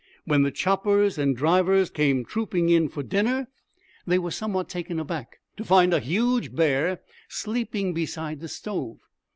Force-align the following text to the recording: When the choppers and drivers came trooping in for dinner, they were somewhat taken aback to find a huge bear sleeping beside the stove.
When 0.25 0.41
the 0.41 0.49
choppers 0.49 1.19
and 1.19 1.37
drivers 1.37 1.91
came 1.91 2.25
trooping 2.25 2.69
in 2.69 2.89
for 2.89 3.03
dinner, 3.03 3.47
they 4.07 4.17
were 4.17 4.31
somewhat 4.31 4.67
taken 4.67 4.99
aback 4.99 5.37
to 5.57 5.63
find 5.63 5.93
a 5.93 5.99
huge 5.99 6.55
bear 6.55 7.01
sleeping 7.29 7.93
beside 7.93 8.39
the 8.39 8.47
stove. 8.47 8.97